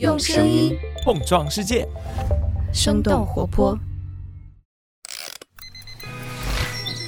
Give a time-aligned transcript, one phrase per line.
[0.00, 1.86] 用声音碰撞世界，
[2.72, 3.78] 生动活泼。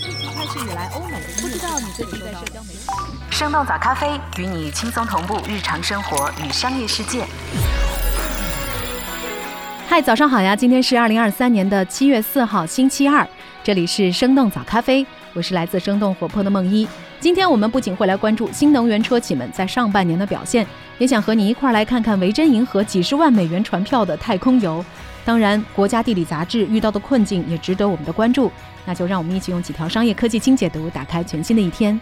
[0.08, 2.86] 疫情开始以来，欧美不知道你最近在社交媒体。
[3.28, 7.26] 生动早咖啡与你轻松同步日常生活与商业世界。
[9.88, 10.54] 嗨，早上好呀！
[10.54, 13.28] 今天是二零二三年的七月四号，星期二。
[13.66, 15.04] 这里是生动早咖啡，
[15.34, 16.86] 我是来自生动活泼的梦一。
[17.18, 20.64] 今天我们不仅会来关注新能源车企们在上半年的表现，
[20.98, 24.84] 也想和你一块儿来看看维珍银河几十万美元船票的太空游。
[25.24, 28.52] 当然，国家地理杂志遇到的困境也值得我们的关注。
[28.84, 31.98] 那就让我们一起用几条商业科技轻解读，打开全新的一天。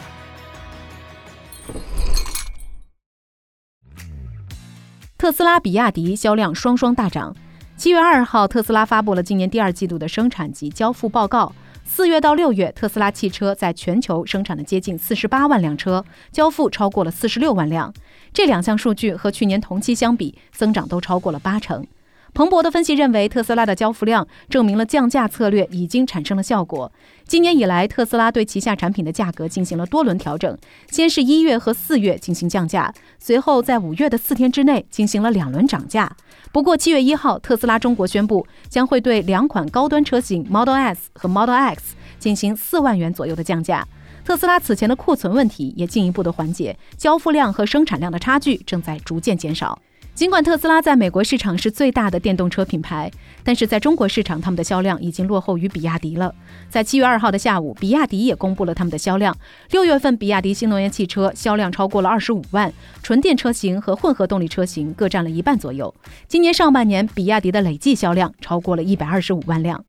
[5.17, 7.35] 特斯拉、比亚迪销量双双大涨。
[7.77, 11.53] 七月二号，特斯拉发布了今年第二季度的生产及交付报告。
[11.85, 17.93] 四月到六月，特斯拉汽车在全球生产了接近四十八万辆车，交付超过了四十六万辆。
[18.33, 21.85] 这两项数据和去年同期相比，增长都超过了八成。
[22.35, 26.91] 彭博的分析认为，特斯拉的交付量证明了降价策略已经产生了效果。
[27.29, 30.59] 今年以来，特斯拉对旗下产品的价格进行了多轮调整，
[30.91, 36.11] 先是一月和四月进行降价，随后在五月的四天之内进行了两轮涨价。
[36.51, 43.87] 不过，七月一号，特斯拉中国宣布将会对两款高端车型 Model S 和 Model X 进行四万元左右的降价。
[44.25, 49.79] 特斯拉此前的库存问题也进一步的缓解，交付量和生产量的差距正在逐渐减少。
[50.15, 53.11] 尽管特斯拉在美国市场是最大的电动车品牌，
[53.43, 56.33] 但是在中国市场，他们的销量已经落后于比亚迪了。
[56.69, 59.37] 在七月二号的下午，比亚迪也公布了他们的销量。
[59.73, 65.93] 六月份，比亚迪新能源汽车销量超过了二十五万，纯电车型和混合动力车型各占了一半左右。
[66.29, 69.85] 今年上半年，比亚迪的累计销量超过了一百二十五万辆。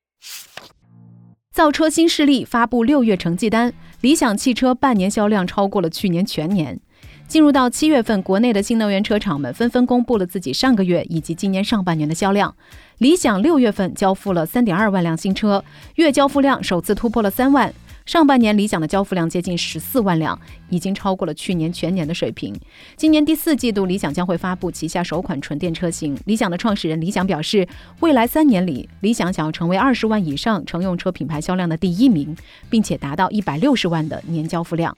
[1.53, 6.79] 造车新势力发布六月成绩单，理想汽车半年销量超过了去年全年。
[7.27, 12.55] 进入到七月份，国内的新能源车厂们纷纷公布了自己上个月以及今年上半年的销量。
[12.99, 15.63] 理想六月份交付了三点二万辆新车，
[15.95, 17.73] 月交付量首次突破了三万。
[18.05, 22.55] 上半年理想的交付量接近十四万辆，已经超过了去年全年的水平。
[22.95, 26.15] 今年第四季度，理想将会发布旗下首款纯电车型。
[26.25, 27.67] 理想的创始人李想表示，
[28.01, 32.37] 未来三年里，理想想要成为二十万以上乘用车品牌销量的第一名，
[32.69, 34.95] 并且达到一百六十万的年交付量。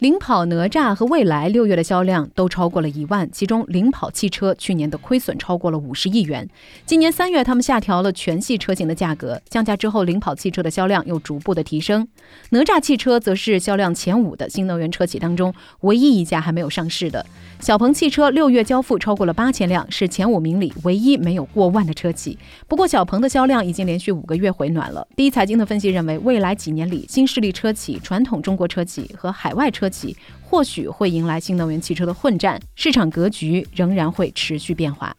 [0.00, 6.48] 领跑哪吒和蔚来六月的销量都超过了一万，其中领跑汽车去年的亏损超过了五十亿元。
[6.86, 12.08] 今年三月，他们下调了全系车型的价格，降价之后，领跑汽车的销量又逐步的提升。
[12.48, 17.26] 哪吒汽车则是销量前五的新能源车企当中唯一一家还没有上市的。
[17.60, 22.38] 小鹏汽车六月交付超过了八千辆，是前五名里唯一没有过万的车企。
[22.66, 25.06] 不过，小鹏的销量已经连续五个月回暖了。
[25.14, 35.14] 第一财经的分析认为，未来几年里，新势力车企、传统中国车企和海外车企或许会迎来新能源汽车的混战，市场格局仍然会持续变化。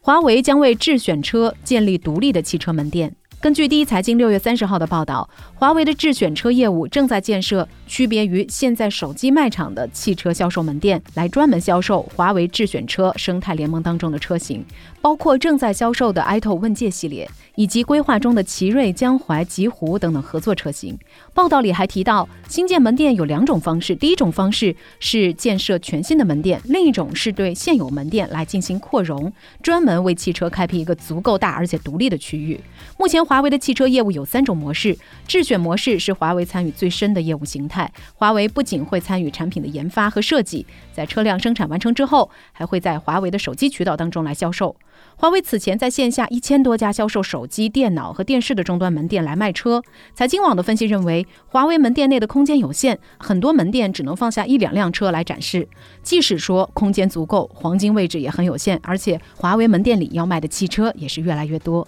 [0.00, 3.14] 华为将为智选车建立独立的汽车门店。
[3.38, 14.64] 根据第一财经六月三十号的报道，华为的智选车业务正在建设区别于现在手机卖场的汽车销售门店，来专门销售华为智选车生态联盟当中的车型，
[15.02, 20.98] 包括正在销售的 ito 问界系列，以及规划中的奇瑞、江淮、极狐等等合作车型。
[21.36, 29.30] 报道里还提到，新建门店有两种方式，第一种方式是建设全新的门店，另一种是对现有门店来进行扩容，
[29.62, 32.58] 专门为汽车开辟一个足够大而且独立的区域。
[32.98, 34.96] 目前，华为的汽车业务有三种模式。
[35.28, 37.92] 智选模式是华为参与最深的业务形态。
[38.14, 44.74] 华为不仅会参与产品的研发和设计，在车辆生产完成之后，还会在华为的手机渠道当中来销售。
[45.18, 49.82] 华为此前在线下一千多家销售手机、电脑和电视的终端门店来卖车。
[50.14, 55.66] 财经网的分析认为，华为门店内的空间有限，很多门店只能放下一两辆车来展示。
[56.02, 61.86] 即使说空间足够，黄金位置也很有限，而且华为门店里要卖的汽车也是越来越多。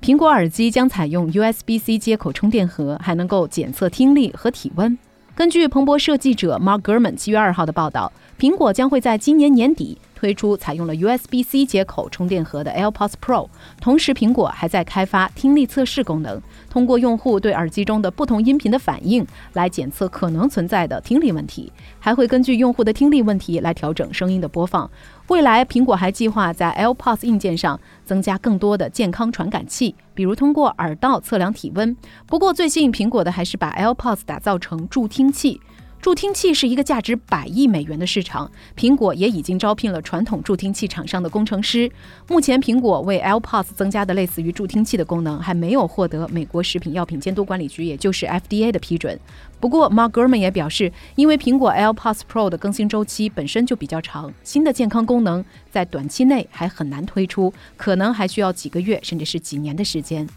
[0.00, 4.98] 苹果耳机将采用 USB-C 接口充电盒，还能够检测听力和体温。
[5.34, 9.98] 根据彭博社记者 Mark Gurman 七月二号的报道，苹果将会在今年年底。
[10.14, 13.48] 推出采用了 USB-C 接口充电盒的 AirPods Pro，
[13.80, 16.40] 同时苹果还在开发听力测试功能，
[16.70, 24.90] 通过用户对耳机中的不同音频的反应来检测可能存在的听力问题，还会根据用户的听力问题来调整声音的播放。
[25.28, 31.96] 未来，苹果还计划在 AirPods 硬件上增加更多的健康传感器，比如通过耳道测量体温。
[32.26, 35.60] 不过，最吸引苹果的还是把 AirPods 打造成助听器。
[36.04, 41.90] 助听器是一个价值百亿美元的市场，苹果也已经招聘了传统助听器厂商的工程师。
[42.28, 49.18] 目前，苹果为 AirPods 增加的类似于助听器的功能还没有获得美国食品药品监督管理局，也就是 FDA 的批准。
[49.58, 60.28] 不过，Mark Gurman 也表示，因为苹果 AirPods Pro 的更新周期本身就比较长，新的健康功能在短期内还很难推出，可能还需要几个月甚至是几年的时间。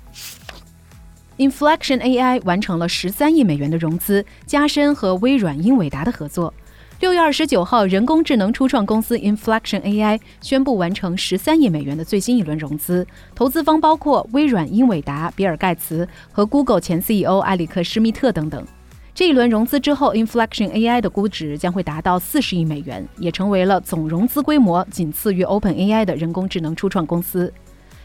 [1.38, 6.52] Inflection AI 完成了十三亿美元的融资，加深和微软、英伟达的合作。
[7.00, 13.06] 六月二十九号，人工智能初创公司 Inflection AI 宣布完成十三亿美元的最新一轮融资，
[13.36, 18.66] 投资方包括微软、英伟达、比尔盖茨和 Google 前 CEO 埃里克施密特等等。
[19.14, 27.54] 这一轮融资之后，Inflection AI 的估值将会达到四十亿美元，也成为了总融资规模仅次于 OpenAI 的人工智能初创公司。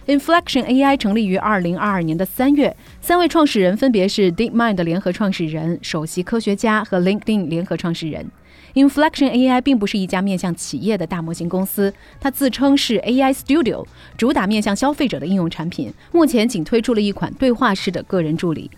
[0.07, 8.29] Inflection AI 成立于二零二二年的三月，三位创始人分别是 DeepMind 联合创始人、首席科学家和 LinkedIn 联合创始人。
[8.75, 15.93] Inflection AI 并不是一家面向企业的大模型公司，它自称是 AI Studio，主打面向消费者的应用产品。
[16.11, 18.69] 目前仅推出了一款对话式的个人助理。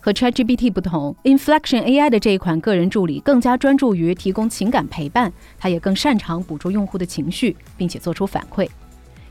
[0.00, 8.68] 和 ChatGPT 不同，Inflection AI 的这一款个人助理更加专注于提供情感陪伴，它也更擅长捕捉用户的情绪，并且做出反馈。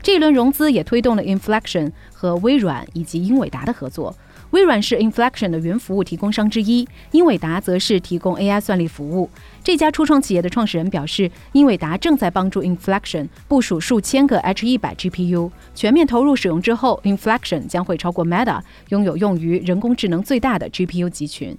[0.02, 4.14] 这一轮融资也推动了 Inflection 和微软以及英伟达的合作。
[4.50, 9.30] 微软是 Inflection 的云服务提供商之一，英伟达则是提供 AI 算力服务。
[9.62, 21.56] 这家初创企业的创始人表示，英伟达正在帮助 Inflection 部署数千个 H100 GPU，全面投入使用之后，Inflection 将会超过 Meta，拥有用于人工智能最大的 GPU 集群。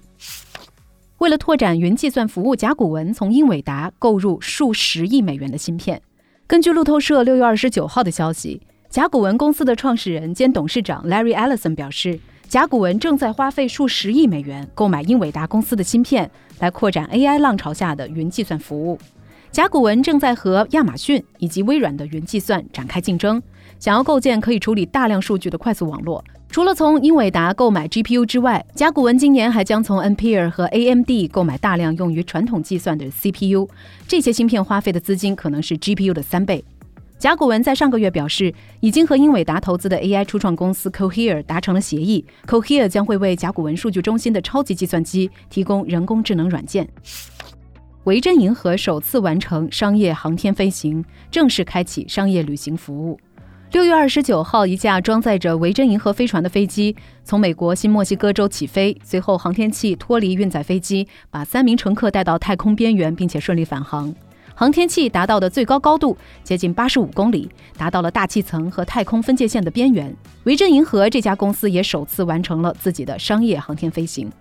[1.18, 6.00] 为了拓展云计算服务，甲骨文从英伟达购入数十亿美元的芯片。
[6.46, 12.20] 根据路透社六月二十九号的消息，甲骨文公司的创始人兼董事长 Larry Ellison 表示，
[12.50, 16.30] 甲骨文正在花费数十亿美元购买英伟达公司的芯片，
[16.60, 19.00] 来扩展 AI 浪潮下的云计算服务。
[19.52, 23.42] 甲骨文正在和亚马逊以及微软的云计算展开竞争，
[23.80, 26.22] 想要构建可以处理大量数据的快速网络。
[26.54, 33.68] 除了从英伟达购买 GPU 之外，甲骨文今年还将从 n p r 和 AMD 购买大量用于传统计算的 CPU。
[34.08, 36.64] 这些芯片花费的资金可能是 GPU 的三倍。
[37.18, 46.88] 甲骨文在上个月表示，已经和英伟达投资的 AI 初创公司 Cohere 达成了协议，Cohere 将会为甲骨文数据中心的超级计算机提供人工智能软件。
[48.04, 53.20] 维珍银河首次完成商业航天飞行，正式开启商业旅行服务。
[53.74, 64.14] 六月二十九号，一架装载着维珍银河飞船的飞机从美国新墨西哥州起飞，随后航天器脱离运载飞机，把三名乘客带到太空边缘，并且顺利返航。
[64.54, 70.16] 航天器达到的最高高度接近八十五公里，达到了大气层和太空分界线的边缘。
[70.44, 74.32] 维珍银河这家公司也首次完成了自己的商业航天飞行。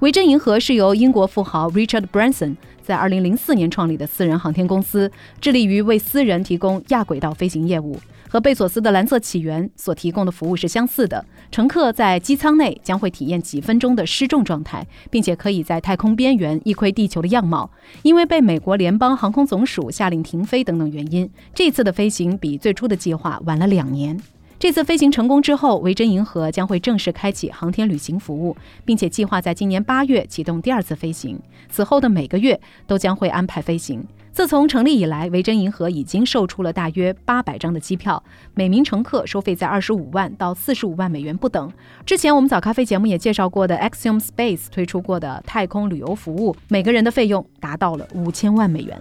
[0.00, 5.10] 维珍银河是由英国富豪 Richard Branson 在二零零四年创立的私人航天公司，
[5.40, 7.98] 致力于为私人提供亚轨道飞行业务。
[8.32, 11.22] 和贝索斯的蓝色起源所提供的服务是相似的。
[11.50, 17.70] 乘客在机舱内将会体验几分钟的失重状态，并且可以在太空边缘一窥地球的样貌。
[18.00, 24.18] 因为被美国联邦航空总署下令停飞等等原因，这次的飞行比最初的计划晚了两年。
[24.58, 28.56] 这次飞行成功之后，维珍银河将会正式开启航天旅行服务，
[28.86, 31.38] 并且计划在今年八月启动第二次飞行。
[31.68, 34.02] 此后的每个月都将会安排飞行。
[34.32, 38.22] 自从成立以来，维珍银河已经售出了大约八百张的机票，
[38.54, 41.70] 每名乘客收费在二十五万到四十五万美元不等。
[42.06, 48.98] 之前我们早咖啡节目也介绍过的 Axiom Space 推出过的太空旅游服务，每个人的费用达到了五千万美元。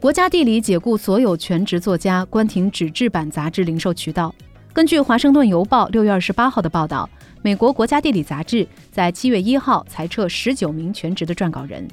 [0.00, 4.32] 国家地理解雇所有全职作家，关停纸质版杂志零售渠道。
[4.72, 7.10] 根据《华盛顿邮报》六月二十八号的报道，
[7.42, 11.86] 美国国家地理杂志在七月一号裁撤十九名全职的撰稿人。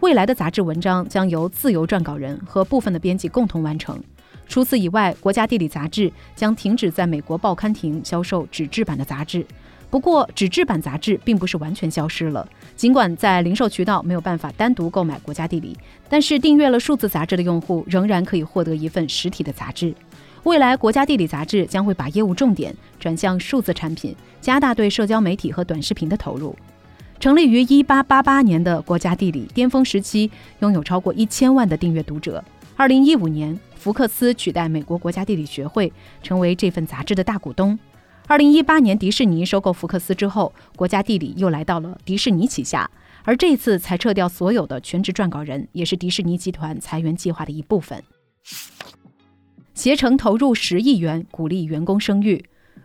[0.00, 4.02] 未来的杂志文章将由自由撰稿人和部分的编辑共同完成。
[4.48, 9.44] 除此以外，国家地理杂志将停止在美国报刊亭销售纸质版的杂志。
[9.90, 12.48] 不过，纸质版杂志并不是完全消失了。
[12.76, 15.74] 尽管在零售渠道没有办法单独购买《国家地理》，
[16.08, 19.94] 但是订阅了数字杂志的用户仍然可以获得一份实体的杂志。
[20.44, 26.56] 未来，《国家地理》杂志将会把业务重点转向数字产品，加大对社交媒体和短视频的投入。
[27.20, 32.42] 成立于1888年的《国家地理》，巅峰时期拥有超过一千万的订阅读者。
[32.78, 37.78] 2015年，福克斯取代美国国家地理学会，成为这份杂志的大股东。
[38.26, 42.90] 二零一八年，迪士尼收购福克斯之后，国家地理又来到了迪士尼旗下。
[43.24, 48.02] 而这次裁撤掉所有的全职撰稿人，也是迪士尼集团裁员计划的一部分。
[49.74, 52.42] 携程投入十亿元鼓励员工生育。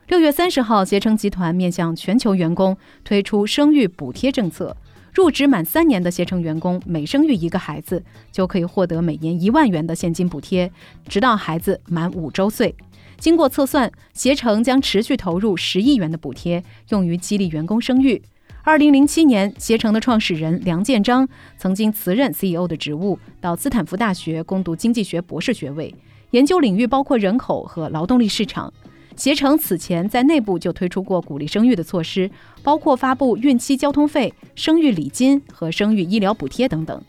[0.08, 4.78] 六月三十号，携程集团面向全球员工推出生育补贴政策。
[5.12, 10.72] 入职满三年的携程员工每生育一个孩子，就可以获得每年一万元的现金补贴，
[11.08, 12.76] 直到孩子满五周岁。
[13.18, 18.22] 经过测算，携程将持续投入十亿元的补贴，用于激励员工生育。
[18.62, 25.96] 二零零七年，携程的创始人梁建章曾经辞任 CEO 的职务，到斯坦福大学攻读经济学博士学位，
[26.30, 28.72] 研究领域包括人口和劳动力市场。
[29.16, 32.30] 携程此前在内部就推出过鼓励生育的措施，
[32.62, 37.02] 包括发布孕期交通费、生育礼金和生育医疗补贴等等。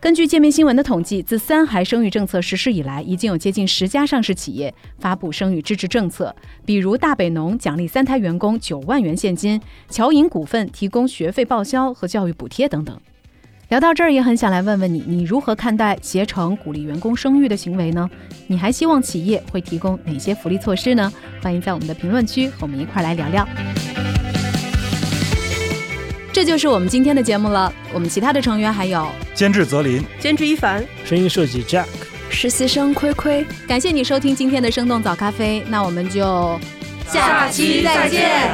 [0.00, 12.98] 根据界面新闻的统计，自三孩生育政策实施以来，已经有接近十家上市企业发布生育支持政策，比如大北农奖励三胎员工九万元现金，侨银股份提供学费报销和教育补贴等等。
[13.70, 18.10] 聊到这儿，也很想来问问你，你如何看待携程鼓励员工生育的行为呢？
[18.48, 21.12] 你还希望企业会提供哪些福利措施呢？
[21.40, 23.46] 欢迎在我们的评论区和我们一块来聊聊。
[26.32, 27.72] 这就是我们今天的节目了。
[27.94, 31.86] 我们其他的成员还有监制泽林、监制一凡、声音设计 Jack、
[32.28, 33.46] 实习生亏亏。
[33.68, 36.58] 感谢你收听今天的生动早咖啡，那我们就
[37.06, 38.50] 下期再见。